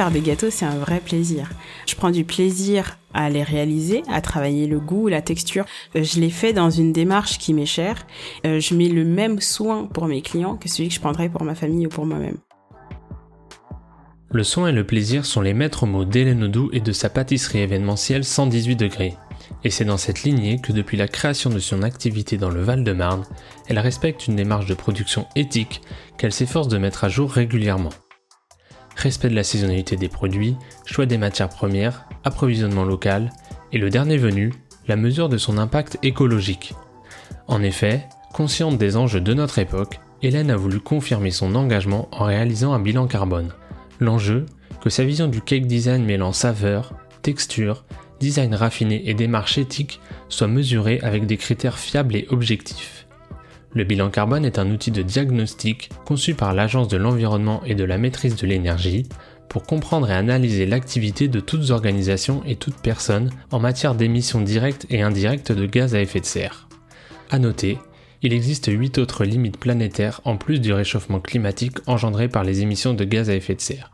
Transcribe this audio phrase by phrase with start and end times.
[0.00, 1.50] faire des gâteaux, c'est un vrai plaisir.
[1.86, 5.66] Je prends du plaisir à les réaliser, à travailler le goût, la texture.
[5.94, 8.06] Euh, je les fais dans une démarche qui m'est chère.
[8.46, 11.44] Euh, je mets le même soin pour mes clients que celui que je prendrais pour
[11.44, 12.38] ma famille ou pour moi-même.
[14.30, 17.58] Le soin et le plaisir sont les maîtres mots d'Hélène Audou et de sa pâtisserie
[17.58, 19.18] événementielle 118 degrés.
[19.64, 23.26] Et c'est dans cette lignée que depuis la création de son activité dans le Val-de-Marne,
[23.68, 25.82] elle respecte une démarche de production éthique
[26.16, 27.90] qu'elle s'efforce de mettre à jour régulièrement.
[28.96, 33.30] Respect de la saisonnalité des produits, choix des matières premières, approvisionnement local,
[33.72, 34.52] et le dernier venu,
[34.88, 36.74] la mesure de son impact écologique.
[37.46, 42.24] En effet, consciente des enjeux de notre époque, Hélène a voulu confirmer son engagement en
[42.24, 43.52] réalisant un bilan carbone.
[44.00, 44.46] L'enjeu,
[44.82, 47.84] que sa vision du cake design mêlant saveur, texture,
[48.18, 52.99] design raffiné et démarche éthique soit mesurée avec des critères fiables et objectifs.
[53.72, 57.84] Le bilan carbone est un outil de diagnostic conçu par l'Agence de l'environnement et de
[57.84, 59.06] la maîtrise de l'énergie
[59.48, 64.86] pour comprendre et analyser l'activité de toutes organisations et toutes personnes en matière d'émissions directes
[64.90, 66.68] et indirectes de gaz à effet de serre.
[67.30, 67.78] À noter,
[68.22, 72.94] il existe 8 autres limites planétaires en plus du réchauffement climatique engendré par les émissions
[72.94, 73.92] de gaz à effet de serre.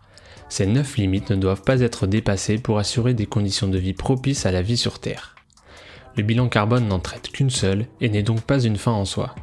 [0.49, 4.47] Ces 9 limites ne doivent pas être dépassées pour assurer des conditions de vie propices
[4.47, 5.35] à la vie sur Terre.
[6.17, 9.35] Le bilan carbone n'en traite qu'une seule et n'est donc pas une fin en soi.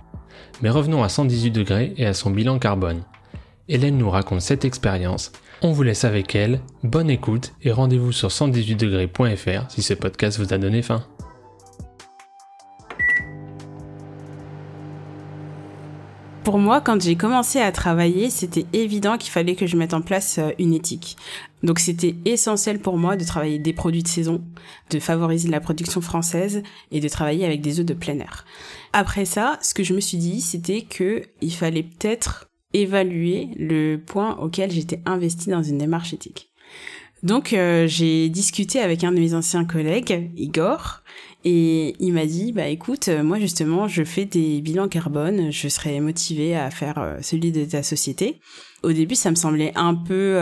[0.61, 3.03] Mais revenons à 118 degrés et à son bilan carbone.
[3.69, 5.31] Hélène nous raconte cette expérience.
[5.61, 6.59] On vous laisse avec elle.
[6.83, 11.03] Bonne écoute et rendez-vous sur 118degrés.fr si ce podcast vous a donné faim.
[16.44, 20.02] Pour moi, quand j'ai commencé à travailler, c'était évident qu'il fallait que je mette en
[20.02, 21.16] place euh, une éthique.
[21.63, 24.44] Donc c'était essentiel pour moi de travailler des produits de saison,
[24.89, 28.44] de favoriser la production française et de travailler avec des œufs de plein air.
[28.91, 33.96] Après ça, ce que je me suis dit, c'était que il fallait peut-être évaluer le
[33.96, 36.53] point auquel j'étais investie dans une démarche éthique.
[37.23, 41.01] Donc euh, j'ai discuté avec un de mes anciens collègues, Igor,
[41.45, 45.69] et il m'a dit, bah écoute, euh, moi justement, je fais des bilans carbone, je
[45.69, 48.41] serais motivée à faire euh, celui de ta société.
[48.84, 50.38] Au début, ça me semblait un peu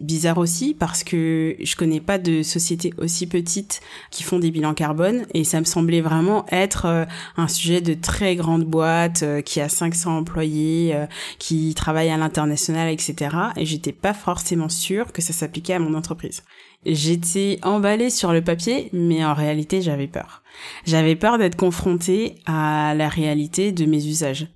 [0.00, 4.74] bizarre aussi parce que je connais pas de sociétés aussi petites qui font des bilans
[4.74, 9.68] carbone et ça me semblait vraiment être un sujet de très grande boîte qui a
[9.68, 10.94] 500 employés,
[11.38, 13.36] qui travaille à l'international, etc.
[13.56, 16.42] Et j'étais pas forcément sûre que ça s'appliquait à mon entreprise.
[16.86, 20.42] J'étais emballée sur le papier, mais en réalité, j'avais peur.
[20.86, 24.46] J'avais peur d'être confrontée à la réalité de mes usages.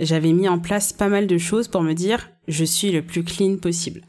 [0.00, 3.24] J'avais mis en place pas mal de choses pour me dire, je suis le plus
[3.24, 4.02] clean possible.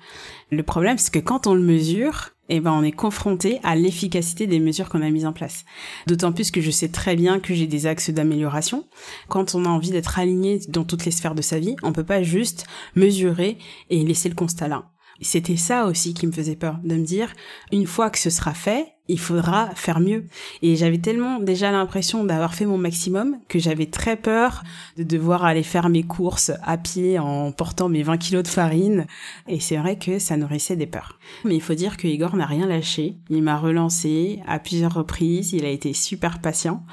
[0.50, 4.48] Le problème, c'est que quand on le mesure, eh ben, on est confronté à l'efficacité
[4.48, 5.66] des mesures qu'on a mises en place.
[6.08, 8.88] D'autant plus que je sais très bien que j'ai des axes d'amélioration.
[9.28, 12.06] Quand on a envie d'être aligné dans toutes les sphères de sa vie, on peut
[12.06, 12.66] pas juste
[12.96, 13.58] mesurer
[13.90, 14.86] et laisser le constat là.
[15.22, 17.34] C'était ça aussi qui me faisait peur, de me dire,
[17.72, 20.26] une fois que ce sera fait, il faudra faire mieux.
[20.62, 24.64] Et j'avais tellement déjà l'impression d'avoir fait mon maximum que j'avais très peur
[24.98, 29.08] de devoir aller faire mes courses à pied en portant mes 20 kilos de farine.
[29.48, 31.20] Et c'est vrai que ça nourrissait des peurs.
[31.46, 33.18] Mais il faut dire que Igor n'a rien lâché.
[33.30, 35.54] Il m'a relancé à plusieurs reprises.
[35.54, 36.84] Il a été super patient.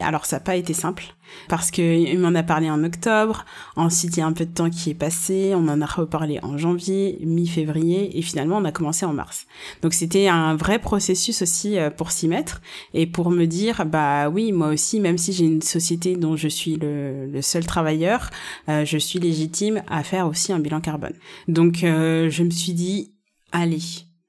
[0.00, 1.14] Alors ça n'a pas été simple
[1.48, 3.44] parce qu'il m'en a parlé en octobre.
[3.76, 5.52] Ensuite, il y a un peu de temps qui est passé.
[5.54, 9.46] On en a reparlé en janvier, mi-février et finalement on a commencé en mars.
[9.82, 12.60] Donc c'était un vrai processus aussi euh, pour s'y mettre
[12.94, 16.48] et pour me dire bah oui moi aussi même si j'ai une société dont je
[16.48, 18.30] suis le, seul travailleur
[18.68, 21.14] euh, je suis légitime à faire aussi un bilan carbone
[21.48, 23.12] donc euh, je me suis dit
[23.52, 23.80] allez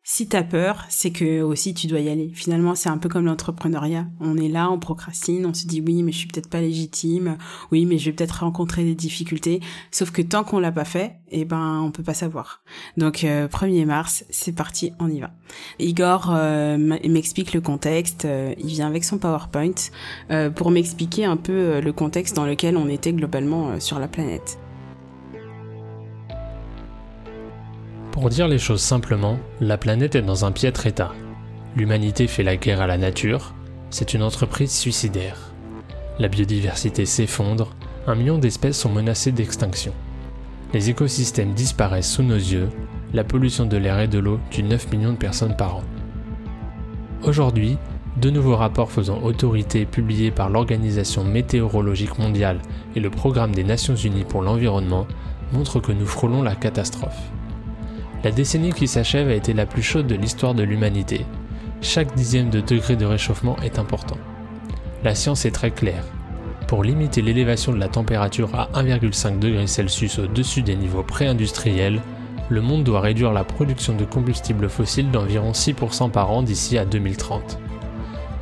[0.03, 2.31] si t'as peur, c'est que aussi tu dois y aller.
[2.34, 4.07] Finalement, c'est un peu comme l'entrepreneuriat.
[4.19, 7.38] On est là, on procrastine, on se dit oui, mais je suis peut-être pas légitime.
[7.72, 9.59] Oui, mais je vais peut-être rencontrer des difficultés.
[9.91, 12.63] Sauf que tant qu'on l'a pas fait, eh ben, on peut pas savoir.
[12.97, 15.31] Donc, 1er euh, mars, c'est parti, on y va.
[15.77, 18.25] Igor euh, m'explique le contexte.
[18.25, 19.71] Euh, il vient avec son PowerPoint
[20.56, 24.61] pour m'expliquer un peu le contexte dans lequel on était globalement sur la planète.
[28.12, 31.13] Pour dire les choses simplement, la planète est dans un piètre état.
[31.78, 33.54] L'humanité fait la guerre à la nature,
[33.90, 35.38] c'est une entreprise suicidaire.
[36.19, 37.74] La biodiversité s'effondre,
[38.08, 39.94] un million d'espèces sont menacées d'extinction.
[40.74, 42.68] Les écosystèmes disparaissent sous nos yeux,
[43.13, 45.84] la pollution de l'air et de l'eau tue 9 millions de personnes par an.
[47.24, 47.78] Aujourd'hui,
[48.18, 52.60] deux nouveaux rapports faisant autorité publiés par l'Organisation météorologique mondiale
[52.94, 55.07] et le Programme des Nations Unies pour l'environnement
[55.54, 57.31] montrent que nous frôlons la catastrophe.
[58.23, 61.25] La décennie qui s'achève a été la plus chaude de l'histoire de l'humanité.
[61.81, 64.18] Chaque dixième de degré de réchauffement est important.
[65.03, 66.03] La science est très claire.
[66.68, 72.00] Pour limiter l'élévation de la température à 1,5 degré Celsius au-dessus des niveaux pré-industriels,
[72.50, 76.85] le monde doit réduire la production de combustibles fossiles d'environ 6% par an d'ici à
[76.85, 77.57] 2030.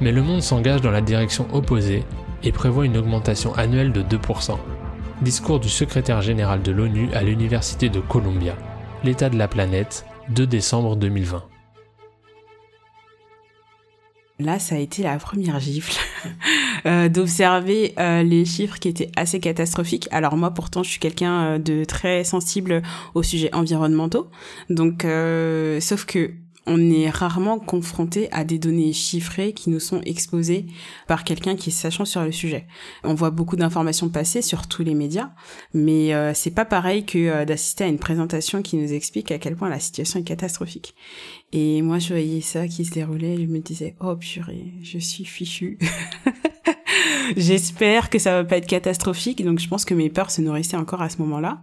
[0.01, 2.03] Mais le monde s'engage dans la direction opposée
[2.43, 4.57] et prévoit une augmentation annuelle de 2%.
[5.21, 8.55] Discours du secrétaire général de l'ONU à l'Université de Columbia.
[9.03, 11.43] L'état de la planète, 2 décembre 2020.
[14.39, 15.97] Là, ça a été la première gifle
[16.85, 20.07] euh, d'observer euh, les chiffres qui étaient assez catastrophiques.
[20.11, 22.81] Alors moi, pourtant, je suis quelqu'un euh, de très sensible
[23.15, 24.29] aux sujets environnementaux.
[24.69, 25.05] Donc,
[25.81, 26.33] sauf que
[26.69, 30.67] on est rarement confronté à des données chiffrées qui nous sont exposées
[31.07, 32.67] par quelqu'un qui est sachant sur le sujet.
[33.03, 35.31] On voit beaucoup d'informations passer sur tous les médias,
[35.73, 39.39] mais euh, c'est pas pareil que euh, d'assister à une présentation qui nous explique à
[39.39, 40.93] quel point la situation est catastrophique.
[41.51, 45.25] Et moi, je voyais ça qui se déroulait, je me disais, oh purée, je suis
[45.25, 45.77] fichu.
[47.37, 49.43] J'espère que ça va pas être catastrophique.
[49.43, 51.61] Donc je pense que mes peurs se nourrissaient encore à ce moment-là.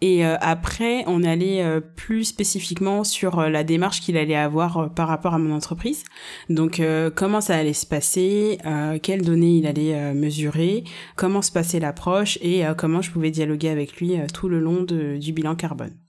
[0.00, 4.92] Et euh, après, on allait euh, plus spécifiquement sur euh, la démarche qu'il allait avoir
[4.94, 6.04] par rapport à mon entreprise.
[6.48, 6.80] Donc
[7.14, 8.58] comment ça allait se passer,
[9.02, 10.84] quelles données il allait mesurer,
[11.16, 15.32] comment se passait l'approche et comment je pouvais dialoguer avec lui tout le long du
[15.32, 16.03] bilan carbone.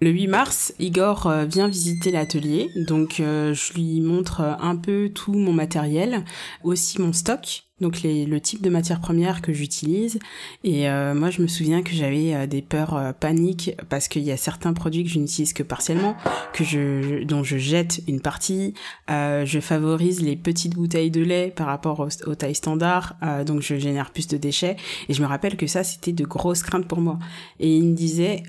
[0.00, 4.76] Le 8 mars, Igor euh, vient visiter l'atelier, donc euh, je lui montre euh, un
[4.76, 6.24] peu tout mon matériel,
[6.62, 10.20] aussi mon stock, donc les, le type de matière première que j'utilise.
[10.62, 14.72] Et moi, je me souviens que j'avais des peurs paniques parce qu'il y a certains
[14.72, 16.16] produits que je n'utilise que partiellement,
[16.58, 18.74] je, dont je jette une partie.
[19.08, 23.16] je favorise les petites bouteilles de lait par rapport aux, aux tailles standards,
[23.46, 24.74] donc je génère plus de déchets.
[25.08, 27.20] Et je me rappelle que ça, c'était de grosses craintes pour moi.
[27.60, 28.42] Et il me disait,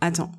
[0.00, 0.32] attends,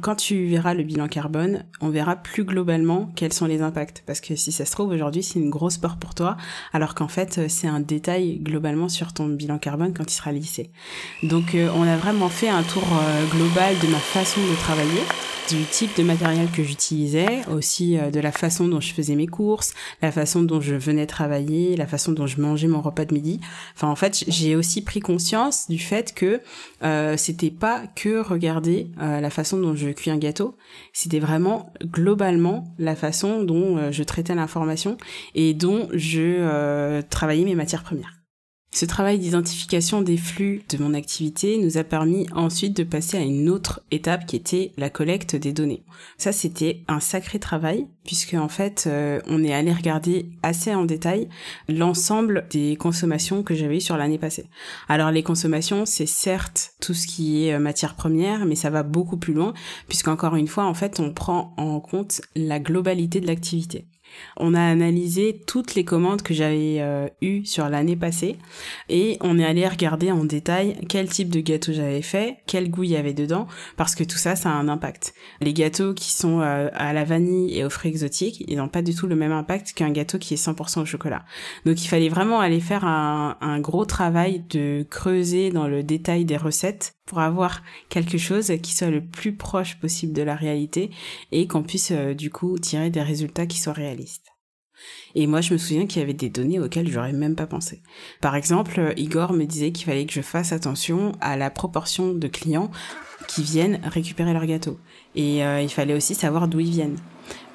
[0.00, 4.02] quand tu verras le bilan carbone, on verra plus globalement quels sont les impacts.
[4.06, 6.36] Parce que si ça se trouve aujourd'hui, c'est une grosse peur pour toi,
[6.72, 10.72] alors qu'en fait, c'est un détail globalement sur ton bilan carbone quand il sera lissé.
[11.22, 15.02] Donc, euh, on a vraiment fait un tour euh, global de ma façon de travailler
[15.48, 19.26] du type de matériel que j'utilisais, aussi euh, de la façon dont je faisais mes
[19.26, 23.14] courses, la façon dont je venais travailler, la façon dont je mangeais mon repas de
[23.14, 23.40] midi.
[23.74, 26.40] Enfin, en fait, j'ai aussi pris conscience du fait que
[26.82, 30.56] euh, c'était pas que regarder euh, la façon dont je cuis un gâteau,
[30.92, 34.96] c'était vraiment globalement la façon dont euh, je traitais l'information
[35.34, 38.17] et dont je travaillais mes matières premières.
[38.70, 43.22] Ce travail d'identification des flux de mon activité nous a permis ensuite de passer à
[43.22, 45.82] une autre étape qui était la collecte des données.
[46.18, 50.84] Ça, c'était un sacré travail puisque en fait, euh, on est allé regarder assez en
[50.84, 51.28] détail
[51.68, 54.48] l'ensemble des consommations que j'avais eues sur l'année passée.
[54.88, 58.82] Alors les consommations, c'est certes tout ce qui est euh, matière première, mais ça va
[58.82, 59.54] beaucoup plus loin
[59.88, 63.86] puisqu'encore une fois, en fait, on prend en compte la globalité de l'activité.
[64.36, 68.36] On a analysé toutes les commandes que j'avais euh, eues sur l'année passée
[68.88, 72.84] et on est allé regarder en détail quel type de gâteau j'avais fait, quel goût
[72.84, 73.46] il y avait dedans,
[73.76, 75.14] parce que tout ça, ça a un impact.
[75.40, 78.82] Les gâteaux qui sont euh, à la vanille et aux fruits exotiques, ils n'ont pas
[78.82, 81.24] du tout le même impact qu'un gâteau qui est 100% au chocolat.
[81.64, 86.24] Donc il fallait vraiment aller faire un, un gros travail de creuser dans le détail
[86.24, 90.90] des recettes pour avoir quelque chose qui soit le plus proche possible de la réalité
[91.32, 94.26] et qu'on puisse euh, du coup tirer des résultats qui soient réalistes.
[95.14, 97.82] Et moi, je me souviens qu'il y avait des données auxquelles j'aurais même pas pensé.
[98.20, 102.28] Par exemple, Igor me disait qu'il fallait que je fasse attention à la proportion de
[102.28, 102.70] clients
[103.26, 104.78] qui viennent récupérer leur gâteau.
[105.16, 106.98] Et euh, il fallait aussi savoir d'où ils viennent.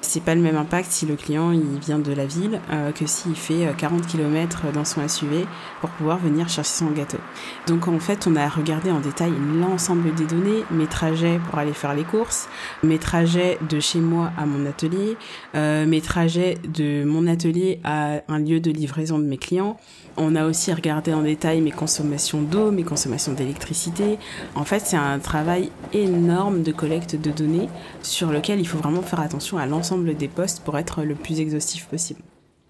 [0.04, 3.06] C'est pas le même impact si le client il vient de la ville euh, que
[3.06, 5.46] s'il fait 40 euh, km dans son SUV
[5.80, 7.18] pour pouvoir venir chercher son gâteau.
[7.66, 11.72] Donc en fait, on a regardé en détail l'ensemble des données, mes trajets pour aller
[11.72, 12.48] faire les courses,
[12.82, 15.16] mes trajets de chez moi à mon atelier,
[15.54, 19.78] euh, mes trajets de mon atelier à un lieu de livraison de mes clients.
[20.16, 24.18] On a aussi regardé en détail mes consommations d'eau, mes consommations d'électricité.
[24.54, 27.68] En fait, c'est un travail énorme de collecte de données
[28.02, 31.40] sur lequel il faut vraiment faire attention à l'ensemble des postes pour être le plus
[31.40, 32.20] exhaustif possible.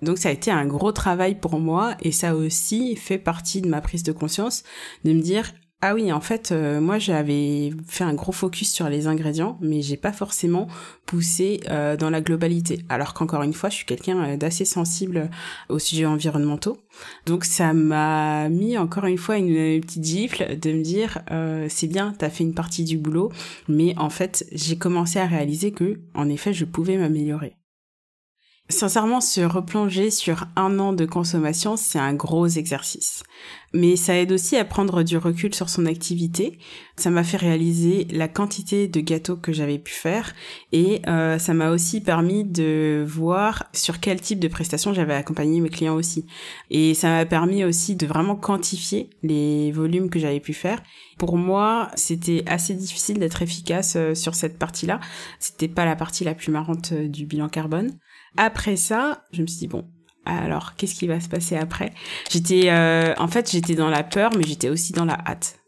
[0.03, 3.69] Donc ça a été un gros travail pour moi et ça aussi fait partie de
[3.69, 4.63] ma prise de conscience
[5.05, 5.53] de me dire
[5.87, 9.83] ah oui, en fait, euh, moi j'avais fait un gros focus sur les ingrédients, mais
[9.83, 10.67] j'ai pas forcément
[11.05, 12.87] poussé euh, dans la globalité.
[12.89, 15.29] Alors qu'encore une fois, je suis quelqu'un euh, d'assez sensible
[15.69, 16.79] aux sujets environnementaux.
[17.27, 21.19] Donc ça m'a mis encore une fois une, petite gifle de me dire
[21.69, 23.31] c'est bien, t'as fait une partie du boulot,
[23.69, 27.57] mais en fait j'ai commencé à réaliser que en effet je pouvais m'améliorer.
[28.71, 33.23] Sincèrement, se replonger sur un an de consommation, c'est un gros exercice.
[33.75, 36.59] Mais ça aide aussi à prendre du recul sur son activité.
[36.97, 40.33] Ça m'a fait réaliser la quantité de gâteaux que j'avais pu faire
[40.73, 45.61] et euh, ça m'a aussi permis de voir sur quel type de prestations j'avais accompagné
[45.61, 46.25] mes clients aussi.
[46.71, 50.83] Et ça m'a permis aussi de vraiment quantifier les volumes que j'avais pu faire.
[51.19, 55.01] Pour moi, c'était assez difficile d'être efficace euh, sur cette partie-là.
[55.39, 57.91] C'était pas la partie la plus marrante euh, du bilan carbone.
[58.37, 59.85] Après ça, je me suis dit bon,
[60.25, 61.93] alors qu'est-ce qui va se passer après?
[62.31, 65.59] J'étais, euh, en fait, j'étais dans la peur, mais j'étais aussi dans la hâte.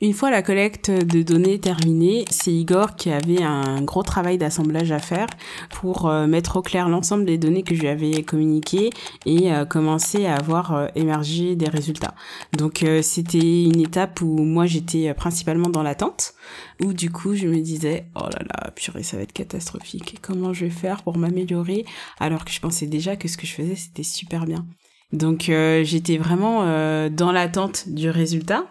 [0.00, 4.90] Une fois la collecte de données terminée, c'est Igor qui avait un gros travail d'assemblage
[4.90, 5.28] à faire
[5.70, 8.90] pour euh, mettre au clair l'ensemble des données que je lui avais communiquées
[9.24, 12.16] et euh, commencer à avoir euh, émergé des résultats.
[12.58, 16.34] Donc c'était une étape où moi j'étais principalement dans l'attente,
[16.82, 20.52] où du coup je me disais oh là là purée ça va être catastrophique, comment
[20.52, 21.84] je vais faire pour m'améliorer?
[22.18, 24.66] Alors que je pensais déjà que ce que je faisais c'était super bien.
[25.12, 26.64] Donc j'étais vraiment
[27.10, 28.66] dans l'attente du résultat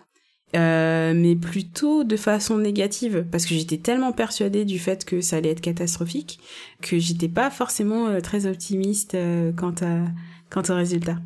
[0.55, 5.37] euh, mais plutôt de façon négative parce que j'étais tellement persuadée du fait que ça
[5.37, 6.39] allait être catastrophique
[6.81, 10.05] que j'étais pas forcément euh, très optimiste euh, quant à
[10.51, 11.17] quant au résultat.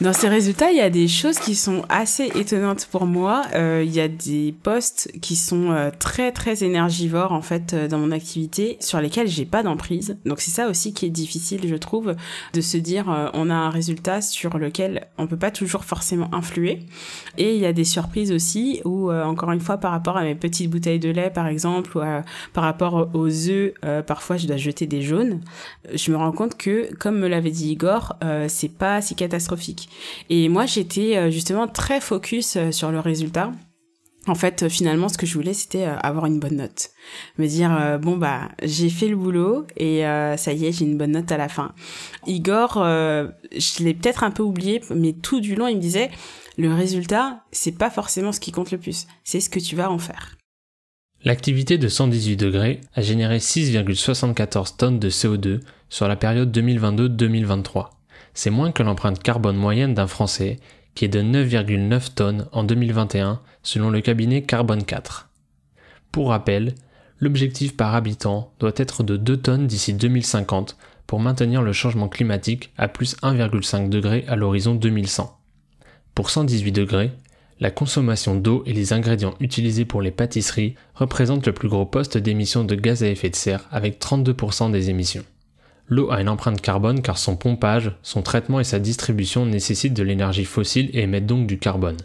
[0.00, 3.42] Dans ces résultats, il y a des choses qui sont assez étonnantes pour moi.
[3.54, 7.88] Euh, il y a des postes qui sont euh, très très énergivores en fait euh,
[7.88, 10.16] dans mon activité, sur lesquels j'ai pas d'emprise.
[10.24, 12.14] Donc c'est ça aussi qui est difficile, je trouve,
[12.52, 16.32] de se dire euh, on a un résultat sur lequel on peut pas toujours forcément
[16.32, 16.86] influer.
[17.36, 20.36] Et il y a des surprises aussi où encore une fois par rapport à mes
[20.36, 22.02] petites bouteilles de lait par exemple ou
[22.52, 23.72] par rapport aux œufs,
[24.06, 25.40] parfois je dois jeter des jaunes.
[25.92, 28.16] Je me rends compte que comme me l'avait dit Igor,
[28.48, 29.87] c'est pas si catastrophique.
[30.30, 33.52] Et moi, j'étais euh, justement très focus euh, sur le résultat.
[34.26, 36.90] En fait, euh, finalement, ce que je voulais, c'était avoir une bonne note.
[37.38, 40.02] Me dire, bon, bah, j'ai fait le boulot et
[40.36, 41.72] ça y est, j'ai une bonne note à la fin.
[42.26, 46.10] Igor, je l'ai peut-être un peu oublié, mais tout du long, il me disait,
[46.58, 49.90] le résultat, c'est pas forcément ce qui compte le plus, c'est ce que tu vas
[49.90, 50.36] en faire.
[51.24, 57.97] L'activité de 118 degrés a généré 6,74 tonnes de CO2 sur la période 2022-2023
[58.34, 60.58] c'est moins que l'empreinte carbone moyenne d'un Français,
[60.94, 65.28] qui est de 9,9 tonnes en 2021 selon le cabinet Carbone 4.
[66.10, 66.74] Pour rappel,
[67.20, 72.72] l'objectif par habitant doit être de 2 tonnes d'ici 2050 pour maintenir le changement climatique
[72.76, 75.38] à plus 1,5 degré à l'horizon 2100.
[76.14, 77.12] Pour 118 degrés,
[77.60, 82.18] la consommation d'eau et les ingrédients utilisés pour les pâtisseries représentent le plus gros poste
[82.18, 85.24] d'émissions de gaz à effet de serre avec 32% des émissions.
[85.88, 90.02] L'eau a une empreinte carbone car son pompage, son traitement et sa distribution nécessitent de
[90.02, 91.96] l'énergie fossile et émettent donc du carbone.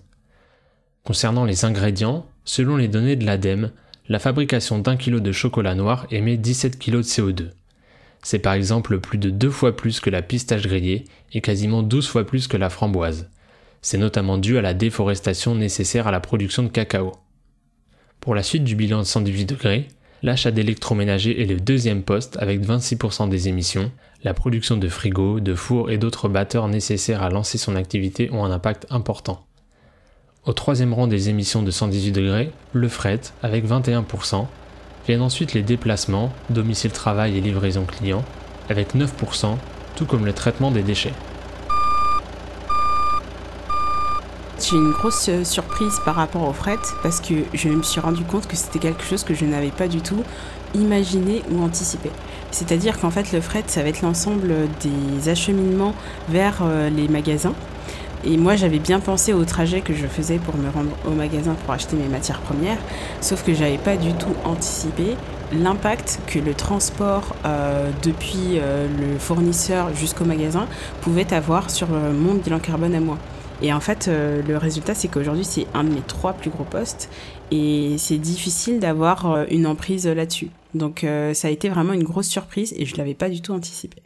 [1.04, 3.72] Concernant les ingrédients, selon les données de l'ADEME,
[4.08, 7.50] la fabrication d'un kilo de chocolat noir émet 17 kg de CO2.
[8.22, 12.08] C'est par exemple plus de deux fois plus que la pistache grillée et quasiment 12
[12.08, 13.30] fois plus que la framboise.
[13.82, 17.12] C'est notamment dû à la déforestation nécessaire à la production de cacao.
[18.22, 19.90] Pour la suite du bilan de 118 degrés,
[20.24, 23.92] l'achat d'électroménager est le deuxième poste avec 26% des émissions.
[24.24, 28.46] La production de frigos, de fours et d'autres batteurs nécessaires à lancer son activité ont
[28.46, 29.46] un impact important.
[30.46, 34.48] Au troisième rang des émissions de 118 degrés, le fret avec 21%.
[35.06, 38.24] Viennent ensuite les déplacements, domicile travail et livraison client
[38.70, 39.58] avec 9%,
[39.98, 41.14] tout comme le traitement des déchets.
[44.64, 48.24] J'ai une grosse euh, surprise par rapport au fret parce que je me suis rendu
[48.24, 50.24] compte que c'était quelque chose que je n'avais pas du tout
[50.74, 52.10] imaginé ou anticipé.
[52.52, 55.94] C'est-à-dire qu'en fait le fret ça va être l'ensemble des acheminements
[56.30, 57.54] vers euh, les magasins.
[58.24, 61.56] Et moi j'avais bien pensé au trajet que je faisais pour me rendre au magasin
[61.66, 62.80] pour acheter mes matières premières,
[63.20, 65.18] sauf que j'avais pas du tout anticipé
[65.52, 70.68] l'impact que le transport euh, depuis le fournisseur jusqu'au magasin
[71.02, 73.18] pouvait avoir sur mon bilan carbone à moi.
[73.62, 76.64] Et en fait, euh, le résultat, c'est qu'aujourd'hui, c'est un de mes trois plus gros
[76.64, 77.10] postes
[77.52, 80.50] et c'est difficile d'avoir euh, une emprise là-dessus.
[80.74, 83.54] Donc, euh, ça a été vraiment une grosse surprise et je l'avais pas du tout
[83.54, 84.02] anticipé.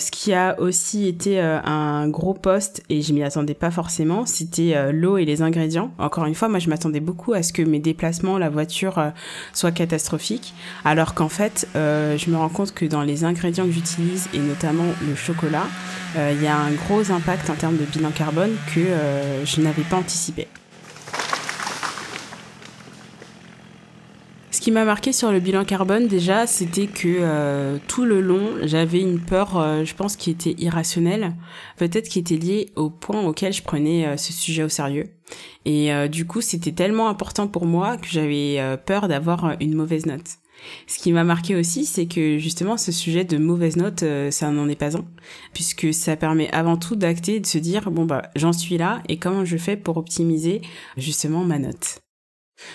[0.00, 4.92] Ce qui a aussi été un gros poste, et je m'y attendais pas forcément, c'était
[4.92, 5.92] l'eau et les ingrédients.
[5.98, 9.12] Encore une fois, moi je m'attendais beaucoup à ce que mes déplacements, la voiture,
[9.52, 10.54] soient catastrophiques,
[10.84, 14.86] alors qu'en fait, je me rends compte que dans les ingrédients que j'utilise, et notamment
[15.06, 15.66] le chocolat,
[16.16, 19.60] euh, il y a un gros impact en termes de bilan carbone que euh, je
[19.60, 20.48] n'avais pas anticipé.
[24.60, 28.46] Ce qui m'a marqué sur le bilan carbone déjà, c'était que euh, tout le long,
[28.64, 31.32] j'avais une peur, euh, je pense, qui était irrationnelle,
[31.78, 35.06] peut-être qui était liée au point auquel je prenais euh, ce sujet au sérieux.
[35.64, 40.26] Et du coup, c'était tellement important pour moi que j'avais peur d'avoir une mauvaise note.
[40.86, 44.68] Ce qui m'a marqué aussi, c'est que justement ce sujet de mauvaise note, ça n'en
[44.68, 45.04] est pas un,
[45.54, 49.18] puisque ça permet avant tout d'acter, de se dire bon bah j'en suis là et
[49.18, 50.60] comment je fais pour optimiser
[50.96, 52.00] justement ma note.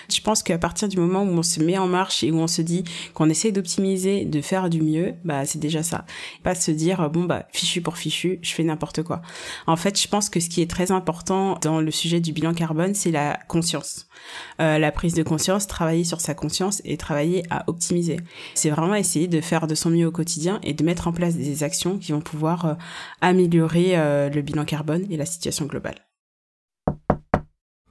[0.08, 2.46] Je pense qu'à partir du moment où on se met en marche et où on
[2.46, 6.04] se dit qu'on essaie d'optimiser, de faire du mieux, bah c'est déjà ça.
[6.42, 9.22] Pas se dire bon bah fichu pour fichu, je fais n'importe quoi.
[9.66, 12.54] En fait, je pense que ce qui est très important dans le sujet du bilan
[12.54, 14.06] carbone, c'est la conscience.
[14.60, 18.18] Euh, la prise de conscience, travailler sur sa conscience et travailler à optimiser.
[18.54, 21.34] C'est vraiment essayer de faire de son mieux au quotidien et de mettre en place
[21.34, 22.74] des actions qui vont pouvoir euh,
[23.20, 26.05] améliorer euh, le bilan carbone et la situation globale.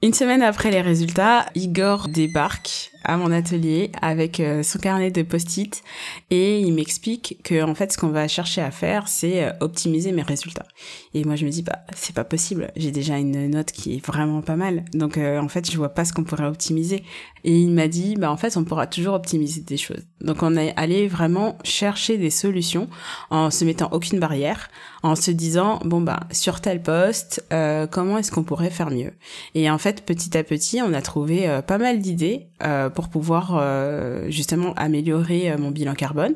[0.06, 5.22] Une semaine après les résultats, Igor débarque à mon atelier avec euh, son carnet de
[5.22, 5.82] post-it
[6.30, 10.10] et il m'explique que en fait ce qu'on va chercher à faire c'est euh, optimiser
[10.10, 10.66] mes résultats.
[11.14, 14.04] Et moi je me dis bah c'est pas possible, j'ai déjà une note qui est
[14.04, 14.84] vraiment pas mal.
[14.92, 17.04] Donc euh, en fait je vois pas ce qu'on pourrait optimiser.
[17.44, 20.02] Et il m'a dit bah en fait on pourra toujours optimiser des choses.
[20.20, 22.88] Donc on est allé vraiment chercher des solutions
[23.30, 24.68] en se mettant aucune barrière,
[25.04, 27.44] en se disant bon bah sur tel poste
[27.92, 29.12] comment est-ce qu'on pourrait faire mieux?
[29.54, 32.48] Et en fait petit à petit on a trouvé pas mal d'idées
[32.88, 36.34] pour pouvoir euh, justement améliorer euh, mon bilan carbone.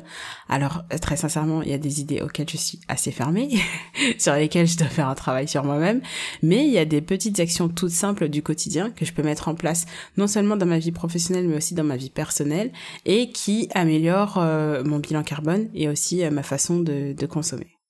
[0.49, 3.49] Alors très sincèrement, il y a des idées auxquelles je suis assez fermée,
[4.17, 6.01] sur lesquelles je dois faire un travail sur moi-même,
[6.43, 9.47] mais il y a des petites actions toutes simples du quotidien que je peux mettre
[9.47, 9.85] en place
[10.17, 12.71] non seulement dans ma vie professionnelle mais aussi dans ma vie personnelle
[13.05, 17.80] et qui améliorent euh, mon bilan carbone et aussi ma façon de, de consommer.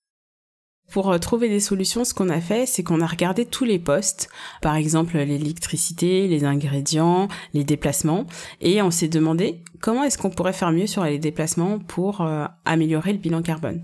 [0.91, 4.29] Pour trouver des solutions, ce qu'on a fait, c'est qu'on a regardé tous les postes,
[4.62, 8.25] par exemple l'électricité, les ingrédients, les déplacements,
[8.60, 12.45] et on s'est demandé comment est-ce qu'on pourrait faire mieux sur les déplacements pour euh,
[12.65, 13.83] améliorer le bilan carbone?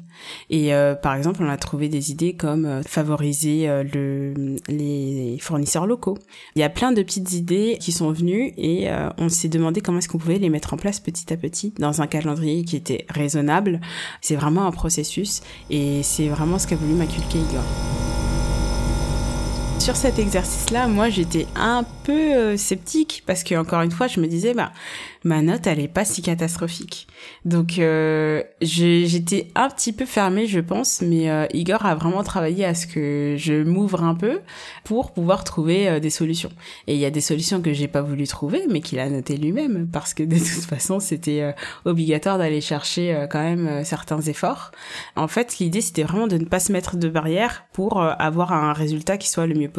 [0.50, 4.34] Et euh, par exemple, on a trouvé des idées comme euh, favoriser le,
[4.70, 6.18] les fournisseurs locaux.
[6.56, 8.88] Il y a plein de petites idées qui sont venues et
[9.18, 12.02] on s'est demandé comment est-ce qu'on pouvait les mettre en place petit à petit dans
[12.02, 13.82] un calendrier qui était raisonnable.
[14.22, 17.87] C'est vraiment un processus et c'est vraiment ce qu'a voulu m'inculquer Igor.
[19.88, 24.28] Sur cet exercice-là, moi j'étais un peu sceptique parce que encore une fois, je me
[24.28, 24.74] disais bah
[25.24, 27.08] ma note elle est pas si catastrophique.
[27.46, 32.66] Donc euh, j'étais un petit peu fermée je pense, mais euh, Igor a vraiment travaillé
[32.66, 34.42] à ce que je m'ouvre un peu
[34.84, 36.52] pour pouvoir trouver euh, des solutions.
[36.88, 39.38] Et il y a des solutions que j'ai pas voulu trouver, mais qu'il a noté
[39.38, 41.52] lui-même parce que de toute façon c'était euh,
[41.86, 44.72] obligatoire d'aller chercher quand même certains efforts.
[45.16, 48.74] En fait l'idée c'était vraiment de ne pas se mettre de barrière pour avoir un
[48.74, 49.77] résultat qui soit le mieux possible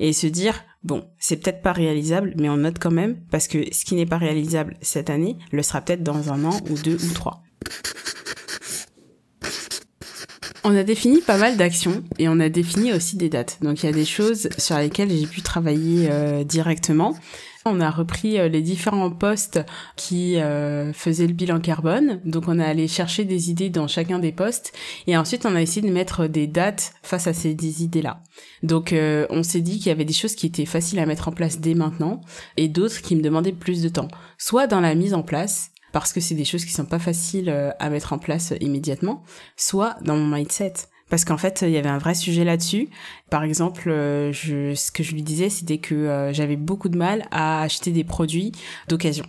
[0.00, 3.58] et se dire Bon, c'est peut-être pas réalisable, mais on note quand même, parce que
[3.72, 6.96] ce qui n'est pas réalisable cette année le sera peut-être dans un an ou deux
[7.04, 7.42] ou trois.
[10.64, 13.58] On a défini pas mal d'actions et on a défini aussi des dates.
[13.62, 17.16] Donc il y a des choses sur lesquelles j'ai pu travailler euh, directement.
[17.64, 19.60] On a repris euh, les différents postes
[19.94, 22.20] qui euh, faisaient le bilan carbone.
[22.24, 24.72] Donc on a allé chercher des idées dans chacun des postes
[25.06, 28.20] et ensuite on a essayé de mettre des dates face à ces idées-là.
[28.64, 31.28] Donc euh, on s'est dit qu'il y avait des choses qui étaient faciles à mettre
[31.28, 32.20] en place dès maintenant
[32.56, 34.08] et d'autres qui me demandaient plus de temps.
[34.38, 37.50] Soit dans la mise en place parce que c'est des choses qui sont pas faciles
[37.78, 39.22] à mettre en place immédiatement,
[39.56, 40.72] soit dans mon mindset
[41.12, 42.88] parce qu'en fait il y avait un vrai sujet là-dessus.
[43.28, 46.96] Par exemple, euh, je, ce que je lui disais, c'était que euh, j'avais beaucoup de
[46.96, 48.52] mal à acheter des produits
[48.88, 49.26] d'occasion.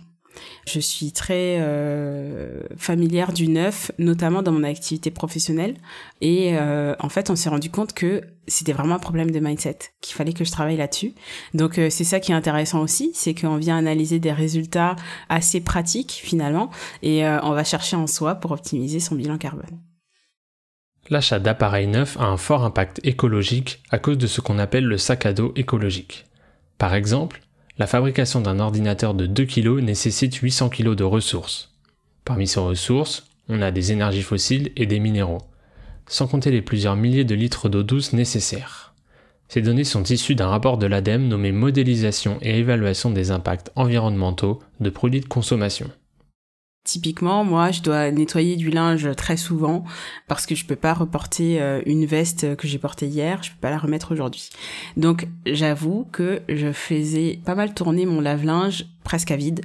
[0.66, 5.76] Je suis très euh, familière du neuf, notamment dans mon activité professionnelle.
[6.22, 10.16] Et en fait, on s'est rendu compte que c'était vraiment un problème de mindset, qu'il
[10.16, 11.12] fallait que je travaille là-dessus.
[11.52, 14.96] Donc c'est ça qui est intéressant aussi, c'est qu'on vient analyser des résultats
[15.28, 16.70] assez pratiques finalement,
[17.02, 19.78] et on va chercher en soi pour optimiser son bilan carbone.
[21.10, 24.96] L'achat d'appareils neufs a un fort impact écologique à cause de ce qu'on appelle le
[24.96, 26.24] sac à dos écologique.
[26.78, 27.42] Par exemple,
[27.76, 31.72] la fabrication d'un ordinateur de 2 kg nécessite 800 kg de ressources.
[32.24, 35.42] Parmi ces ressources, on a des énergies fossiles et des minéraux,
[36.06, 38.94] sans compter les plusieurs milliers de litres d'eau douce nécessaires.
[39.48, 44.62] Ces données sont issues d'un rapport de l'ADEME nommé Modélisation et évaluation des impacts environnementaux
[44.80, 45.90] de produits de consommation.
[46.84, 49.84] Typiquement, moi, je dois nettoyer du linge très souvent
[50.28, 53.60] parce que je peux pas reporter euh, une veste que j'ai portée hier, je peux
[53.60, 54.50] pas la remettre aujourd'hui.
[54.98, 59.64] Donc, j'avoue que je faisais pas mal tourner mon lave-linge presque à vide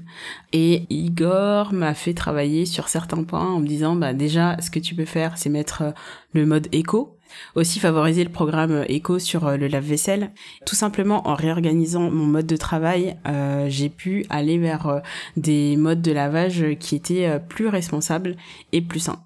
[0.54, 4.80] et Igor m'a fait travailler sur certains points en me disant bah déjà ce que
[4.80, 5.92] tu peux faire c'est mettre euh,
[6.34, 7.19] le mode éco
[7.56, 10.32] Aussi favoriser le programme éco sur euh, le lave-vaisselle.
[10.66, 15.00] Tout simplement en réorganisant mon mode de travail, euh, j'ai pu aller vers euh,
[15.38, 18.36] des modes de lavage qui étaient plus responsables
[18.72, 19.24] et plus sains.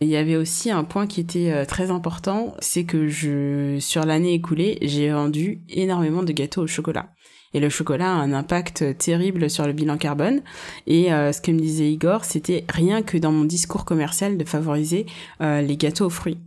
[0.00, 4.34] Il y avait aussi un point qui était très important, c'est que je, sur l'année
[4.34, 7.10] écoulée, j'ai vendu énormément de gâteaux au chocolat.
[7.54, 10.42] Et le chocolat a un impact terrible sur le bilan carbone.
[10.86, 15.06] Et ce que me disait Igor, c'était rien que dans mon discours commercial de favoriser
[15.40, 16.38] les gâteaux aux fruits.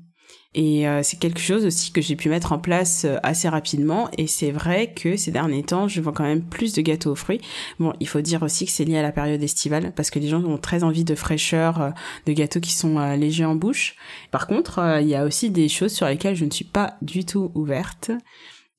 [0.56, 4.10] Et euh, c'est quelque chose aussi que j'ai pu mettre en place euh, assez rapidement.
[4.18, 7.16] Et c'est vrai que ces derniers temps, je vends quand même plus de gâteaux aux
[7.16, 7.42] fruits.
[7.80, 10.28] Bon, il faut dire aussi que c'est lié à la période estivale parce que les
[10.28, 11.90] gens ont très envie de fraîcheur, euh,
[12.28, 13.96] de gâteaux qui sont légers en bouche.
[14.32, 17.26] Par contre, il y a aussi des choses sur lesquelles je ne suis pas du
[17.26, 18.12] tout ouverte.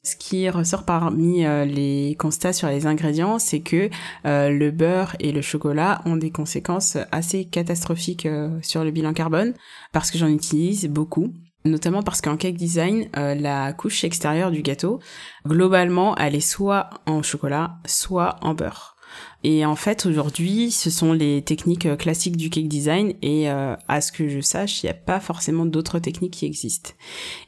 [0.02, 3.88] Ce qui ressort parmi les constats sur les ingrédients, c'est que
[4.24, 8.28] le beurre et le chocolat ont des conséquences assez catastrophiques
[8.62, 9.54] sur le bilan carbone
[9.92, 11.32] parce que j'en utilise beaucoup
[11.64, 15.00] notamment parce qu'en cake design, euh, la couche extérieure du gâteau,
[15.46, 18.93] globalement, elle est soit en chocolat, soit en beurre.
[19.46, 23.76] Et en fait, aujourd'hui, ce sont les techniques euh, classiques du cake design et euh,
[23.88, 26.92] à ce que je sache, il n'y a pas forcément d'autres techniques qui existent.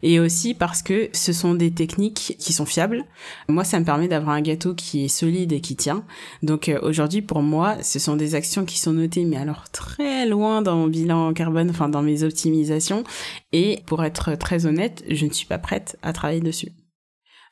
[0.03, 3.03] Et aussi parce que ce sont des techniques qui sont fiables.
[3.49, 6.05] Moi, ça me permet d'avoir un gâteau qui est solide et qui tient.
[6.43, 10.27] Donc euh, aujourd'hui, pour moi, ce sont des actions qui sont notées, mais alors très
[10.27, 13.05] loin dans mon bilan carbone, enfin dans mes optimisations.
[13.53, 16.73] Et pour être très honnête, je ne suis pas prête à travailler dessus.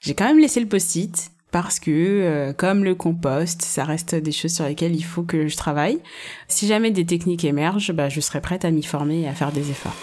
[0.00, 4.32] J'ai quand même laissé le post-it parce que euh, comme le compost, ça reste des
[4.32, 6.00] choses sur lesquelles il faut que je travaille.
[6.48, 9.52] Si jamais des techniques émergent, bah, je serai prête à m'y former et à faire
[9.52, 9.94] des efforts.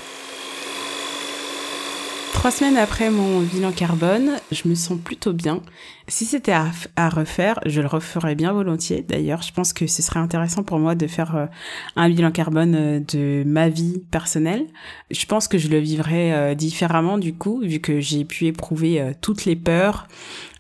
[2.32, 5.62] Trois semaines après mon bilan carbone, je me sens plutôt bien.
[6.08, 9.02] Si c'était à, refaire, je le referais bien volontiers.
[9.02, 11.46] D'ailleurs, je pense que ce serait intéressant pour moi de faire euh,
[11.98, 14.66] un bilan carbone euh, de ma vie personnelle.
[15.12, 19.44] Je pense que je le vivrais différemment du coup, vu que j'ai pu éprouver toutes
[19.44, 20.08] les peurs,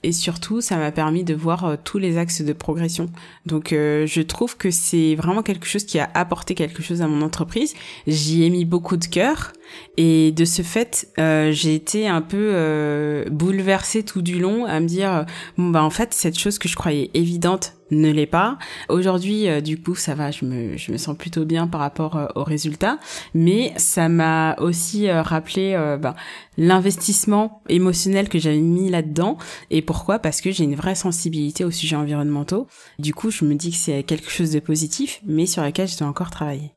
[0.04, 3.10] et surtout ça m'a permis de voir euh, tous les axes de progression.
[3.46, 7.08] Donc euh, je trouve que c'est vraiment quelque chose qui a apporté quelque chose à
[7.08, 7.74] mon entreprise.
[8.08, 9.54] J'y ai mis beaucoup de cœur
[9.98, 14.88] et de ce fait euh, j'ai été un peu bouleversée tout du long à me
[14.88, 15.26] dire
[15.58, 18.58] bon bah en fait cette chose que je croyais évidente ne l'est pas.
[18.90, 22.16] Aujourd'hui, euh, du coup, ça va, je me, je me sens plutôt bien par rapport
[22.16, 22.98] euh, aux résultats,
[23.34, 25.52] mais ça m'a aussi euh, rappelé
[26.00, 26.16] ben,
[26.58, 29.38] l'investissement émotionnel que j'avais mis là-dedans.
[29.70, 30.19] Et pourquoi?
[30.19, 32.65] Parce que j'ai une vraie sensibilité aux sujets environnementaux.
[32.97, 35.97] Du coup, je me dis que c'est quelque chose de positif, mais sur lequel je
[35.97, 36.71] dois encore travailler.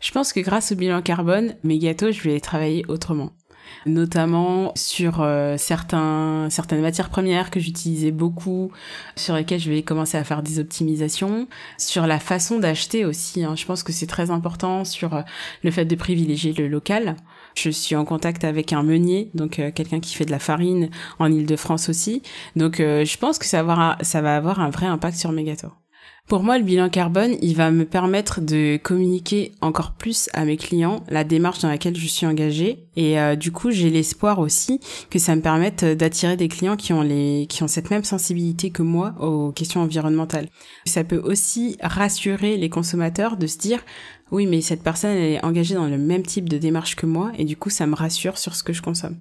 [0.00, 3.32] Je pense que grâce au bilan carbone, mes gâteaux, je vais les travailler autrement
[3.86, 8.70] notamment sur euh, certains, certaines matières premières que j'utilisais beaucoup,
[9.16, 11.48] sur lesquelles je vais commencer à faire des optimisations,
[11.78, 13.44] sur la façon d'acheter aussi.
[13.44, 13.54] Hein.
[13.56, 15.22] Je pense que c'est très important sur euh,
[15.62, 17.16] le fait de privilégier le local.
[17.54, 20.90] Je suis en contact avec un meunier, donc euh, quelqu'un qui fait de la farine
[21.18, 22.22] en Ile-de-France aussi.
[22.54, 25.72] Donc je pense que ça va, ça va avoir un vrai impact sur gâteaux.
[26.26, 30.56] Pour moi, le bilan carbone, il va me permettre de communiquer encore plus à mes
[30.56, 32.88] clients la démarche dans laquelle je suis engagée.
[32.96, 36.92] Et euh, du coup, j'ai l'espoir aussi que ça me permette d'attirer des clients qui
[36.92, 40.48] ont les, qui ont cette même sensibilité que moi aux questions environnementales.
[40.84, 43.84] Ça peut aussi rassurer les consommateurs de se dire,
[44.32, 47.30] oui, mais cette personne, elle est engagée dans le même type de démarche que moi,
[47.38, 49.20] et du coup, ça me rassure sur ce que je consomme.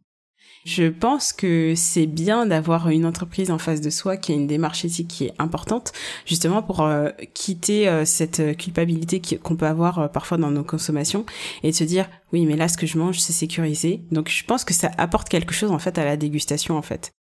[0.66, 4.48] Je pense que c'est bien d'avoir une entreprise en face de soi qui a une
[4.48, 5.94] démarche éthique qui est importante,
[6.26, 11.24] justement pour euh, quitter euh, cette culpabilité qu'on peut avoir euh, parfois dans nos consommations
[11.62, 14.02] et de se dire oui mais là ce que je mange c'est sécurisé.
[14.12, 17.12] Donc je pense que ça apporte quelque chose en fait à la dégustation en fait.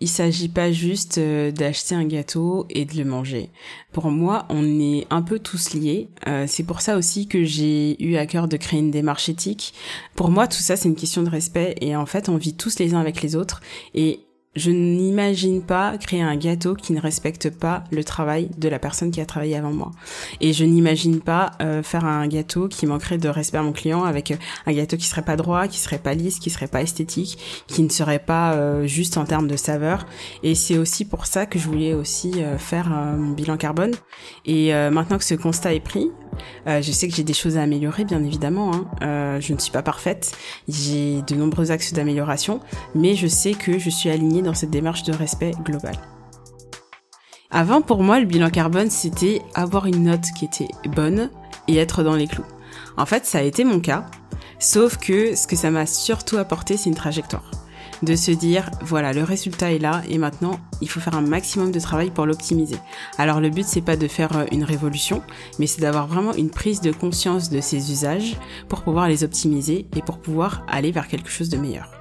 [0.00, 3.50] Il s'agit pas juste euh, d'acheter un gâteau et de le manger.
[3.92, 6.08] Pour moi, on est un peu tous liés.
[6.28, 9.74] Euh, c'est pour ça aussi que j'ai eu à cœur de créer une démarche éthique.
[10.14, 12.78] Pour moi, tout ça, c'est une question de respect et en fait, on vit tous
[12.78, 13.60] les uns avec les autres
[14.58, 19.10] je n'imagine pas créer un gâteau qui ne respecte pas le travail de la personne
[19.10, 19.92] qui a travaillé avant moi.
[20.40, 24.04] Et je n'imagine pas euh, faire un gâteau qui manquerait de respect à mon client
[24.04, 26.82] avec euh, un gâteau qui serait pas droit, qui serait pas lisse, qui serait pas
[26.82, 30.06] esthétique, qui ne serait pas euh, juste en termes de saveur.
[30.42, 33.92] Et c'est aussi pour ça que je voulais aussi faire mon bilan carbone.
[34.44, 36.10] Et maintenant que ce constat est pris,
[36.66, 38.72] je sais que j'ai des choses à améliorer, bien évidemment.
[38.74, 39.40] Hein.
[39.40, 40.36] je ne suis pas parfaite.
[40.68, 42.60] J'ai de nombreux axes d'amélioration,
[42.94, 45.94] mais je sais que je suis alignée dans cette démarche de respect global.
[47.50, 51.30] Avant, pour moi, le bilan carbone, c'était avoir une note qui était bonne
[51.66, 52.44] et être dans les clous.
[52.96, 54.04] En fait, ça a été mon cas,
[54.58, 57.50] sauf que ce que ça m'a surtout apporté, c'est une trajectoire.
[58.02, 61.72] De se dire voilà le résultat est là et maintenant il faut faire un maximum
[61.72, 62.78] de travail pour l'optimiser.
[63.18, 65.22] Alors le but c'est pas de faire euh, une révolution,
[65.58, 68.36] mais c'est d'avoir vraiment une prise de conscience de ces usages
[68.68, 71.97] pour pouvoir les optimiser et pour pouvoir aller vers quelque chose de meilleur.